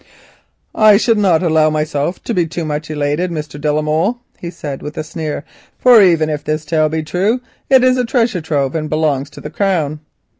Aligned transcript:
"I 0.73 0.97
should 0.97 1.19
not 1.19 1.43
allow 1.43 1.69
myself 1.69 2.23
to 2.23 2.33
be 2.33 2.47
too 2.47 2.65
much 2.65 2.89
elated, 2.89 3.29
Mr. 3.29 3.61
de 3.61 3.71
la 3.71 3.83
Molle," 3.83 4.19
he 4.39 4.49
said 4.49 4.81
with 4.81 4.97
a 4.97 5.03
sneer, 5.03 5.45
"for 5.77 6.01
even 6.01 6.27
if 6.27 6.43
this 6.43 6.65
tale 6.65 6.89
be 6.89 7.03
true, 7.03 7.39
it 7.69 7.83
is 7.83 8.03
treasure 8.07 8.41
trove, 8.41 8.73
and 8.73 8.89
belongs 8.89 9.29
to 9.29 9.41
the 9.41 9.51
Crown." 9.51 9.99